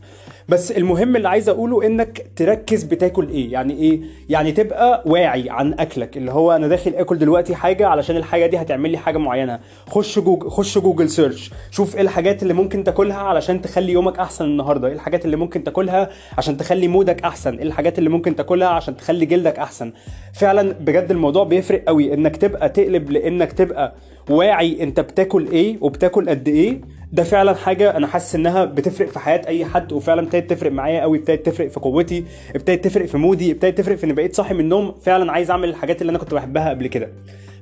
بس 0.50 0.72
المهم 0.72 1.16
اللي 1.16 1.30
عايز 1.30 1.50
اقوله 1.50 1.86
انك 1.86 2.26
تركز 2.36 2.84
بتاكل 2.84 3.30
إيه. 3.30 3.52
يعني 3.52 3.74
إيه؟ 3.74 4.00
يعني 4.30 4.52
تبقى 4.52 5.04
واعي 5.06 5.50
عن 5.50 5.74
اكلك. 5.74 6.18
اللي 6.18 6.32
هو 6.32 6.52
أنا 6.52 6.68
داخل 6.68 6.96
اكل 6.96 7.18
دلوقتي 7.18 7.56
حاجة 7.56 7.88
علشان 7.88 8.18
الحاجة 8.18 8.46
دي 8.46 8.58
هتعمل 8.58 8.90
لي 8.92 8.98
حاجة 8.98 9.18
معينة. 9.18 9.60
خش 9.90 10.20
جوجل 10.20 10.50
خش 10.50 10.78
Google 10.78 11.10
search. 11.10 11.52
شوف 11.72 11.96
إيه 11.96 12.02
الحاجات 12.02 12.44
اللي 12.44 12.54
ممكن 12.54 12.84
تاكلها 12.84 13.18
علشان 13.18 13.62
تخلي 13.62 13.92
يومك 13.94 14.20
احسن 14.20 14.46
النهارده. 14.46 14.88
إيه 14.88 14.94
الحاجات 14.94 15.26
اللي 15.26 15.38
ممكن 15.38 15.64
تاكلها 15.64 16.10
عشان 16.38 16.58
تخلي 16.58 16.88
مودك 16.88 17.24
احسن. 17.24 17.56
إيه 17.56 17.64
الحاجات 17.64 18.00
اللي 18.00 18.10
ممكن 18.10 18.36
تاكلها 18.36 18.68
عشان 18.68 18.98
تخلي 18.98 19.26
جلدك 19.26 19.60
احسن. 19.60 19.92
فعلا 20.34 20.74
بجد 20.80 21.12
الموضوع 21.12 21.44
بيفرق 21.44 21.84
قوي. 21.88 22.14
انك 22.14 22.38
تبقى 22.38 22.70
تقلب 22.70 23.12
لانك 23.12 23.52
تبقى 23.52 23.94
واعي 24.30 24.84
انت 24.84 25.00
بتاكل 25.00 25.48
إيه 25.48 25.78
وبتاكل 25.82 26.30
قد 26.30 26.48
إيه 26.48 26.82
ده 27.12 27.24
فعلا 27.24 27.54
حاجة 27.56 27.98
أنا 27.98 28.08
حاسس 28.08 28.36
إنها 28.36 28.66
بتفرق 28.66 29.08
في 29.10 29.20
حياة 29.20 29.42
أي 29.48 29.66
حد 29.66 29.92
وفعلا 29.94 30.22
ابتدت 30.22 30.50
تفرق 30.50 30.72
معايا 30.72 31.02
قوي 31.02 31.18
ابتدت 31.18 31.46
تفرق 31.46 31.68
في 31.68 31.80
قوتي 31.80 32.24
ابتدت 32.56 32.86
تفرق 32.86 33.06
في 33.06 33.18
مودي 33.18 33.52
ابتدت 33.52 33.78
تفرق 33.78 33.96
في 33.96 34.04
إني 34.04 34.14
بقيت 34.14 34.36
صاحي 34.36 34.54
من 34.54 34.60
النوم 34.60 34.92
فعلا 35.02 35.32
عايز 35.32 35.52
أعمل 35.52 35.70
الحاجات 35.70 36.02
اللي 36.02 36.10
أنا 36.10 36.18
كنت 36.20 36.34
بحبها 36.34 36.70
قبل 36.70 36.88
كده. 36.88 37.10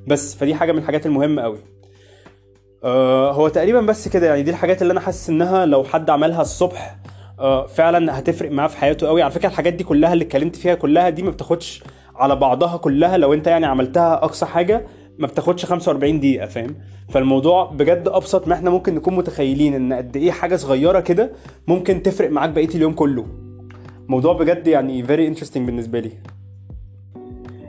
بس 0.07 0.35
فدي 0.35 0.55
حاجة 0.55 0.71
من 0.71 0.77
الحاجات 0.77 1.05
المهمة 1.05 1.41
قوي 1.41 1.57
آه 2.83 3.31
هو 3.31 3.47
تقريبا 3.47 3.81
بس 3.81 4.07
كده 4.07 4.27
يعني 4.27 4.43
دي 4.43 4.51
الحاجات 4.51 4.81
اللي 4.81 4.91
أنا 4.91 4.99
حاسس 4.99 5.29
إنها 5.29 5.65
لو 5.65 5.83
حد 5.83 6.09
عملها 6.09 6.41
الصبح 6.41 6.97
آه 7.39 7.65
فعلا 7.67 8.19
هتفرق 8.19 8.51
معاه 8.51 8.67
في 8.67 8.77
حياته 8.77 9.07
قوي 9.07 9.21
على 9.21 9.31
فكرة 9.31 9.49
الحاجات 9.49 9.73
دي 9.73 9.83
كلها 9.83 10.13
اللي 10.13 10.23
اتكلمت 10.23 10.55
فيها 10.55 10.75
كلها 10.75 11.09
دي 11.09 11.23
ما 11.23 11.31
بتاخدش 11.31 11.83
على 12.15 12.35
بعضها 12.35 12.77
كلها 12.77 13.17
لو 13.17 13.33
أنت 13.33 13.47
يعني 13.47 13.65
عملتها 13.65 14.13
أقصى 14.13 14.45
حاجة 14.45 14.85
ما 15.19 15.27
بتاخدش 15.27 15.65
45 15.65 16.19
دقيقة 16.19 16.47
فاهم؟ 16.47 16.75
فالموضوع 17.09 17.65
بجد 17.65 18.07
أبسط 18.07 18.47
ما 18.47 18.53
إحنا 18.53 18.69
ممكن 18.69 18.95
نكون 18.95 19.15
متخيلين 19.15 19.73
إن 19.73 19.93
قد 19.93 20.17
إيه 20.17 20.31
حاجة 20.31 20.55
صغيرة 20.55 20.99
كده 20.99 21.31
ممكن 21.67 22.03
تفرق 22.03 22.29
معاك 22.31 22.49
بقية 22.49 22.67
اليوم 22.75 22.93
كله. 22.93 23.25
موضوع 24.07 24.33
بجد 24.33 24.67
يعني 24.67 25.03
very 25.07 25.35
interesting 25.37 25.57
بالنسبة 25.57 25.99
لي. 25.99 26.11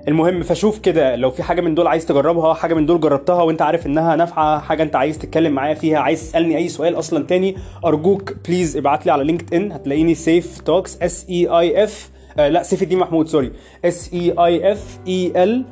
المهم 0.08 0.42
فشوف 0.42 0.78
كده 0.78 1.16
لو 1.16 1.30
في 1.30 1.42
حاجة 1.42 1.60
من 1.60 1.74
دول 1.74 1.86
عايز 1.86 2.06
تجربها 2.06 2.54
حاجة 2.54 2.74
من 2.74 2.86
دول 2.86 3.00
جربتها 3.00 3.42
وأنت 3.42 3.62
عارف 3.62 3.86
إنها 3.86 4.16
نافعة 4.16 4.60
حاجة 4.60 4.82
أنت 4.82 4.96
عايز 4.96 5.18
تتكلم 5.18 5.52
معايا 5.52 5.74
فيها 5.74 5.98
عايز 5.98 6.20
تسألني 6.20 6.56
أي 6.56 6.68
سؤال 6.68 6.98
أصلا 6.98 7.24
تاني 7.24 7.56
أرجوك 7.84 8.34
please 8.48 8.76
ابعت 8.76 9.06
لي 9.06 9.12
على 9.12 9.24
LinkedIn 9.24 9.72
هتلاقيني 9.72 10.14
Saif 10.14 10.60
Talks 10.60 11.02
S 11.02 11.26
A 11.30 11.46
I 11.46 11.84
F 11.84 12.10
لا 12.36 12.62
سيف 12.62 12.82
الدين 12.82 12.98
محمود 12.98 13.28
sorry 13.28 13.52
S 13.84 14.12
A 14.14 14.30
I 14.38 14.72
F 14.72 14.98
E 15.08 15.42
L 15.44 15.64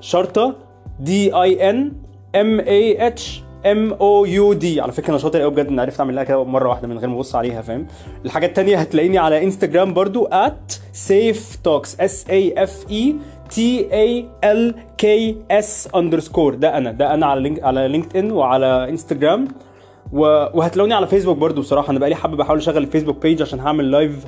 شرطة 0.00 0.65
D 1.00 1.34
I 1.34 1.70
N 1.70 1.92
M 2.36 2.60
A 2.60 3.06
H 3.06 3.42
M 3.66 3.92
O 3.92 4.24
U 4.24 4.52
D 4.52 4.80
على 4.80 4.92
فكرة 4.92 5.10
أنا 5.10 5.18
شاطر 5.18 5.40
قوي 5.40 5.50
بجد 5.50 5.66
ان 5.66 5.80
عرفت 5.80 6.00
اعملها 6.00 6.24
كده 6.24 6.44
مرة 6.44 6.68
واحدة 6.68 6.88
من 6.88 6.98
غير 6.98 7.08
ما 7.08 7.16
أبص 7.16 7.34
عليها 7.34 7.62
فاهم؟ 7.62 7.86
الحاجة 8.24 8.46
التانية 8.46 8.76
هتلاقيني 8.76 9.18
على 9.18 9.44
انستجرام 9.44 9.94
برضو 9.94 10.28
at 10.28 10.72
saif 11.08 11.56
talks 11.68 11.90
s 12.00 12.28
a 12.28 12.41
i 12.41 12.54
f 12.66 13.14
t 13.54 13.58
a 13.92 14.24
l 14.44 14.74
k 15.02 15.34
s 15.52 15.88
underscore. 15.96 16.54
ده 16.54 16.78
أنا 16.78 16.92
ده 16.92 17.14
أنا 17.14 17.26
على 17.26 17.40
Link 17.40 17.62
على 17.62 17.88
LinkedIn 17.88 18.32
وعلى 18.32 18.88
انستجرام. 18.88 19.48
وهتلاقوني 20.12 20.94
على 20.94 21.06
فيسبوك 21.06 21.38
برضو 21.38 21.60
بصراحة. 21.60 21.90
أنا 21.90 21.98
بقالي 21.98 22.14
حابه 22.14 22.36
بحاول 22.36 22.58
أشغل 22.58 22.76
ال 22.76 22.81
Facebook 22.81 23.22
page 23.22 23.42
عشان 23.42 23.60
هعمل 23.60 23.90
live 23.90 24.24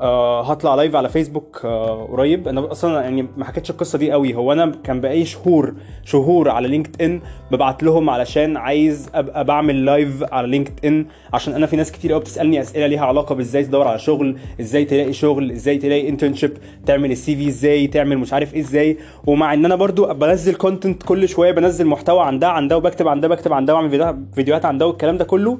هطلع 0.00 0.74
live 0.74 0.96
على 0.96 1.08
فيسبوك 1.08 1.60
آه 1.64 2.04
قريب. 2.04 2.48
أنا 2.48 2.72
أصلا 2.72 3.00
يعني 3.02 3.26
ما 3.36 3.44
حكيتش 3.44 3.70
القصة 3.70 3.98
دي 3.98 4.12
قوي. 4.12 4.34
هو 4.34 4.52
أنا 4.52 4.72
كان 4.84 5.00
بقالي 5.00 5.24
شهور 5.24 5.74
شهور 6.04 6.48
على 6.50 6.68
لينكد 6.68 7.02
ان 7.02 7.20
ببعت 7.50 7.82
لهم 7.82 8.10
علشان 8.10 8.56
عايز 8.56 9.10
أبقى 9.14 9.44
بعمل 9.44 9.84
live 9.84 10.24
على 10.32 10.46
لينكد 10.48 10.72
ان 10.86 11.06
عشان 11.32 11.54
أنا 11.54 11.66
في 11.66 11.76
ناس 11.76 11.92
كتير 11.92 12.12
قوي 12.12 12.20
بتسألني 12.20 12.60
أسئلة 12.60 12.86
ليها 12.86 13.04
علاقة 13.06 13.34
بإزاي 13.34 13.64
تدور 13.64 13.88
على 13.88 13.98
شغل 13.98 14.36
إزاي 14.60 14.84
تلاقي 14.84 15.12
شغل 15.12 15.50
إزاي 15.50 15.78
تلاقي 15.78 16.08
internship 16.08 16.52
تعمل 16.86 17.10
ال 17.12 17.36
CV 17.36 17.48
إزاي 17.48 17.86
تعمل 17.86 18.18
مش 18.18 18.32
عارف 18.32 18.54
إيه 18.54 18.60
إزاي. 18.60 18.96
ومع 19.26 19.54
إن 19.54 19.64
أنا 19.64 19.74
برضو 19.76 20.14
بنزل 20.14 20.54
content 20.54 21.02
كل 21.02 21.28
شوية 21.28 21.52
بنزل 21.52 21.86
محتوى 21.86 22.20
عن 22.20 22.38
ده 22.38 22.48
عن 22.48 22.68
ده 22.68 22.76
وبكتب 22.76 23.08
عن 23.08 23.20
ده 23.20 23.28
بكتب 23.28 23.52
عن 23.52 23.64
ده 23.64 23.74
وأعمل 23.74 24.16
فيديوهات 24.34 24.64
عن 24.64 24.78
ده 24.78 24.86
والكلام 24.86 25.16
ده 25.16 25.24
كله. 25.24 25.58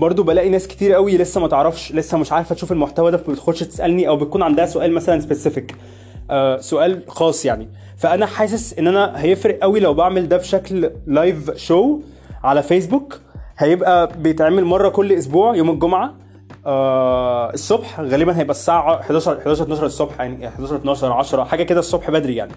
برضو 0.00 0.22
بلاقي 0.22 0.48
ناس 0.48 0.68
كتير 0.68 0.92
قوي 0.92 1.16
لسه 1.18 1.40
ما 1.40 1.48
تعرفش 1.48 1.92
لسه 1.92 2.18
مش 2.18 2.32
عارفة 2.32 2.54
تشوف 2.54 2.72
المحتوى 2.72 3.10
ده 3.10 3.16
فبتخش 3.16 3.60
تسألني 3.60 4.08
أو 4.08 4.16
بتكون 4.16 4.42
عندها 4.42 4.66
سؤال 4.66 4.92
مثلا 4.92 5.20
specific 5.20 5.74
آه 6.30 6.56
سؤال 6.60 7.02
خاص 7.08 7.44
يعني. 7.44 7.68
فأنا 7.96 8.26
حاسس 8.26 8.78
إن 8.78 8.86
أنا 8.86 9.22
هيفرق 9.22 9.58
قوي 9.62 9.80
لو 9.80 9.94
بعمل 9.94 10.28
ده 10.28 10.36
بشكل 10.36 10.90
live 11.06 11.50
show 11.56 12.00
على 12.44 12.62
فيسبوك 12.62 13.20
هيبقى 13.58 14.10
بيتعمل 14.18 14.64
مرة 14.64 14.88
كل 14.88 15.12
أسبوع 15.12 15.56
يوم 15.56 15.70
الجمعة. 15.70 16.14
آه 16.66 17.50
الصبح 17.54 18.00
غالبا 18.00 18.38
هيبقى 18.38 18.50
الساعة 18.50 19.00
11 19.00 19.38
11 19.38 19.62
12 19.64 19.86
الصبح 19.86 20.20
يعني 20.20 20.48
11 20.48 20.76
12 20.76 21.12
10 21.12 21.44
حاجة 21.44 21.62
كده 21.62 21.80
الصبح 21.80 22.10
بدري 22.10 22.36
يعني. 22.36 22.52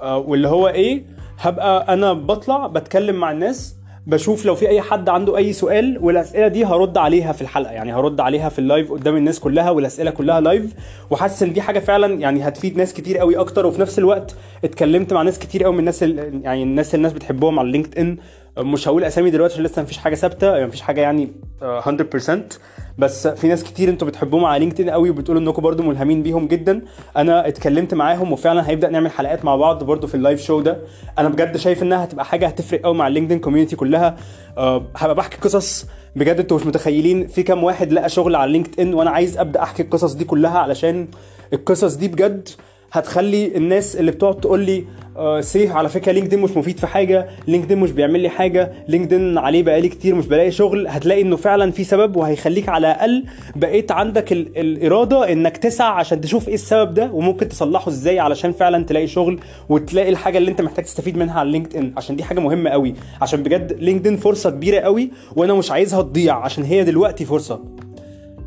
آه 0.00 0.18
واللي 0.18 0.48
هو 0.48 0.68
إيه؟ 0.68 1.02
هبقى 1.38 1.92
أنا 1.94 2.12
بطلع 2.12 2.66
بتكلم 2.66 3.16
مع 3.16 3.30
الناس 3.32 3.74
بشوف 4.08 4.46
لو 4.46 4.54
في 4.54 4.68
أي 4.68 4.80
حد 4.80 5.08
عنده 5.08 5.36
أي 5.36 5.52
سؤال 5.52 5.98
والأسئلة 6.00 6.48
دي 6.48 6.64
هرد 6.64 6.98
عليها 6.98 7.32
في 7.32 7.42
الحلقة. 7.42 7.72
يعني 7.72 7.94
هرد 7.94 8.20
عليها 8.20 8.48
في 8.48 8.58
ال 8.58 8.65
live 8.65 8.92
قدام 8.92 9.16
الناس 9.16 9.40
كلها 9.40 9.70
والأسئلة 9.70 10.10
كلها 10.10 10.40
live. 10.40 10.72
وحاسس 11.10 11.42
إن 11.42 11.52
دي 11.52 11.62
حاجة 11.62 11.78
فعلا 11.78 12.14
يعني 12.20 12.48
هتفيد 12.48 12.76
ناس 12.76 12.94
كتير 12.94 13.18
قوي 13.18 13.36
أكتر. 13.36 13.66
وفي 13.66 13.80
نفس 13.80 13.98
الوقت 13.98 14.34
اتكلمت 14.64 15.12
مع 15.12 15.22
ناس 15.22 15.38
كتير 15.38 15.64
قوي 15.64 15.72
من 15.72 15.78
الناس 15.78 16.02
ال- 16.02 16.40
يعني 16.44 16.62
الناس 16.62 16.94
الناس 16.94 17.12
بتحبهم 17.12 17.58
على 17.58 17.70
لينكد 17.72 17.98
إن. 17.98 18.16
مش 18.58 18.88
هقول 18.88 19.04
أسامي 19.04 19.30
دلوقتي 19.30 19.54
عشان 19.54 19.64
لسه 19.64 19.82
مفيش 19.82 19.98
حاجة 19.98 20.14
ثابتة 20.14 20.52
يعني 20.54 20.66
مفيش 20.66 20.80
حاجة 20.80 21.00
يعني 21.00 21.32
آه، 21.62 21.80
100% 21.80 22.58
بس 22.98 23.28
في 23.28 23.48
ناس 23.48 23.64
كتير 23.64 23.88
أنتوا 23.88 24.08
بتحبوهم 24.08 24.44
على 24.44 24.60
لينكد 24.64 24.80
ان 24.80 24.90
قوي 24.90 25.10
وبتقولوا 25.10 25.42
إنكم 25.42 25.62
برضو 25.62 25.82
ملهمين 25.82 26.22
بيهم 26.22 26.46
جدا. 26.48 26.82
أنا 27.16 27.48
اتكلمت 27.48 27.94
معاهم 27.94 28.32
وفعلا 28.32 28.68
هيبدأ 28.68 28.88
نعمل 28.88 29.10
حلقات 29.10 29.44
مع 29.44 29.56
بعض 29.56 29.84
برضو 29.84 30.06
في 30.06 30.14
ال 30.14 30.20
live 30.20 30.42
show 30.42 30.60
ده. 30.60 30.78
أنا 31.18 31.28
بجد 31.28 31.56
شايف 31.56 31.82
إنها 31.82 32.04
هتبقى 32.04 32.24
حاجة 32.24 32.46
هتفرق 32.46 32.80
قوي 32.82 32.94
مع 32.94 33.08
ال 33.08 33.11
LinkedIn 33.11 33.38
community 33.38 33.76
كلها. 33.76 34.16
أه 34.58 34.82
هبقى 34.96 35.14
بحكي 35.14 35.36
قصص. 35.36 35.86
بجد 36.16 36.40
أنتوا 36.40 36.56
مش 36.56 36.66
متخيلين 36.66 37.26
في 37.26 37.42
كام 37.42 37.64
واحد 37.64 37.92
لقى 37.92 38.08
شغل 38.08 38.36
على 38.36 38.52
لينكد 38.52 38.80
ان 38.80 38.94
وأنا 38.94 39.10
عايز 39.10 39.38
أبدأ 39.38 39.62
أحكي 39.62 39.82
القصص 39.82 40.12
دي 40.12 40.24
كلها 40.24 40.58
علشان 40.58 41.08
القصص 41.52 41.94
دي 41.94 42.08
بجد 42.08 42.48
هتخلي 42.92 43.56
الناس 43.56 43.96
اللي 43.96 44.10
بتقعد 44.10 44.40
تقول 44.40 44.60
لي 44.60 44.84
آه 45.16 45.40
سيف 45.40 45.72
على 45.72 45.88
فكرة 45.88 46.12
لينكدين 46.12 46.38
مش 46.38 46.50
مفيد 46.56 46.78
في 46.78 46.86
حاجة 46.86 47.28
لينكدين 47.48 47.78
مش 47.78 47.90
بيعمل 47.90 48.20
لي 48.20 48.28
حاجة 48.28 48.72
لينكدين 48.88 49.38
عليه 49.38 49.62
بقالي 49.62 49.88
كتير 49.88 50.14
مش 50.14 50.26
بلاقي 50.26 50.50
شغل 50.50 50.88
هتلاقي 50.88 51.22
إنه 51.22 51.36
فعلا 51.36 51.70
في 51.70 51.84
سبب 51.84 52.16
وهيخليك 52.16 52.68
على 52.68 52.86
الأقل 52.90 53.24
بقيت 53.56 53.92
عندك 53.92 54.32
ال- 54.32 54.58
الإرادة 54.58 55.32
إنك 55.32 55.56
تسعى 55.56 55.88
عشان 55.92 56.20
تشوف 56.20 56.48
إيه 56.48 56.54
السبب 56.54 56.94
ده 56.94 57.10
وممكن 57.12 57.48
تصلحه 57.48 57.88
إزاي 57.88 58.18
علشان 58.20 58.52
فعلا 58.52 58.84
تلاقي 58.84 59.06
شغل 59.06 59.40
وتلاقي 59.68 60.08
الحاجة 60.08 60.38
اللي 60.38 60.50
أنت 60.50 60.60
محتاج 60.60 60.84
تستفيد 60.84 61.16
منها 61.16 61.40
على 61.40 61.50
لينكدين. 61.50 61.94
عشان 61.96 62.16
دي 62.16 62.24
حاجة 62.24 62.40
مهمة 62.40 62.70
قوي. 62.70 62.94
عشان 63.22 63.42
بجد 63.42 63.72
لينكدين 63.72 64.16
فرصة 64.16 64.50
كبيرة 64.50 64.80
قوي 64.80 65.10
وأنا 65.36 65.54
مش 65.54 65.70
عايزها 65.70 66.02
تضيع 66.02 66.36
عشان 66.36 66.64
هي 66.64 66.84
دلوقتي 66.84 67.24
فرصة. 67.24 67.60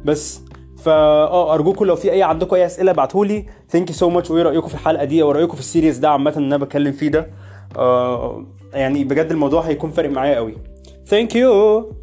بس 0.06 0.42
فا 0.84 0.92
آه 0.92 1.54
أرجوكم 1.54 1.86
لو 1.86 1.96
في 1.96 2.12
أي 2.12 2.24
عندكم 2.24 2.56
أي 2.56 2.66
أسئلة 2.66 2.92
ابعتوا 2.92 3.26
لي 3.26 3.46
thank 3.72 3.90
you 3.90 3.96
so 3.96 4.10
much 4.10 4.32
وإيه 4.32 4.44
رأيكم 4.44 4.68
في 4.68 4.74
الحلقة 4.74 5.04
دي؟ 5.04 5.22
أو 5.22 5.32
رأيكم 5.32 5.54
في 5.54 5.60
ال 5.60 5.65
series 5.65 5.98
ده 5.98 6.10
عامة 6.10 6.34
اللي 6.38 6.48
أنا 6.48 6.58
بتكلم 6.58 6.92
فيه 6.92 7.08
ده؟ 7.10 7.28
آه 7.78 8.46
يعني 8.74 9.04
بجد 9.04 9.32
الموضوع 9.32 9.62
هيكون 9.62 9.92
فارق 9.92 10.10
معايا 10.10 10.36
قوي. 10.36 10.56
thank 11.06 11.36
you 11.36 11.96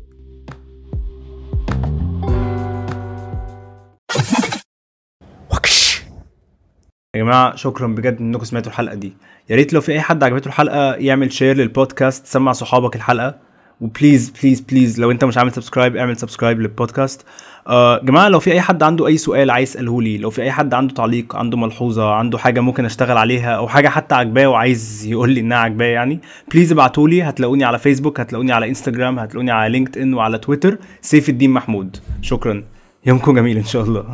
يا 7.15 7.23
جماعة 7.23 7.57
شكرا 7.57 7.87
بجد 7.87 8.17
إنكم 8.21 8.45
سمعتوا 8.45 8.71
الحلقة 8.71 8.95
دي. 8.95 9.13
يا 9.51 9.57
ريت 9.57 9.73
لو 9.73 9.81
في 9.81 9.93
أي 9.93 10.01
حد 10.01 10.23
عجبته 10.23 10.49
الحلقة 10.49 10.95
يعمل 10.95 11.33
share 11.33 11.57
للبودكاست 11.57 12.27
سمع 12.27 12.53
صحابك 12.53 12.97
الحلقة. 12.97 13.48
و 13.81 13.88
please 13.88 14.31
please 14.43 14.61
please 14.61 15.01
لو 15.01 15.11
انت 15.11 15.25
مش 15.25 15.39
عامل 15.39 15.53
subscribe 15.53 15.97
اعمل 15.97 16.17
subscribe 16.17 16.61
للبودكاست 16.61 17.25
آه 17.69 18.01
جماعة 18.05 18.29
لو 18.29 18.41
في 18.41 18.53
أي 18.53 18.61
حد 18.61 18.83
عنده 18.83 19.07
أي 19.07 19.17
سؤال 19.17 19.51
عايز 19.51 19.71
يسأله 19.71 20.03
لي 20.03 20.19
لو 20.19 20.31
في 20.31 20.43
أي 20.43 20.51
حد 20.53 20.75
عنده 20.75 20.95
تعليق 20.95 21.37
عنده 21.37 21.57
ملحوظة 21.57 22.11
عنده 22.13 22.39
حاجة 22.39 22.61
ممكن 22.61 22.85
أشتغل 22.85 23.17
عليها 23.17 23.51
أو 23.51 23.69
حاجة 23.69 23.89
حتى 23.89 24.15
عجباه 24.15 24.47
وعايز 24.49 25.07
يقول 25.07 25.31
لي 25.31 25.41
إنها 25.41 25.59
عجباه 25.59 25.87
يعني 25.87 26.21
please 26.53 26.73
ابعتوا 26.73 27.09
لي. 27.09 27.23
هتلاقوني 27.23 27.65
على 27.65 27.79
فيسبوك 27.79 28.21
هتلاقوني 28.21 28.53
على 28.53 28.69
انستجرام 28.69 29.19
هتلاقوني 29.19 29.51
على 29.51 29.73
لينكد 29.73 29.99
ان 29.99 30.15
وعلى 30.15 30.39
تويتر 30.39 30.79
سيف 31.03 31.29
الدين 31.29 31.51
محمود. 31.51 31.97
شكرا. 32.23 32.65
يومكم 33.07 33.35
جميل 33.35 33.57
إن 33.57 33.65
شاء 33.65 33.83
الله. 33.83 34.05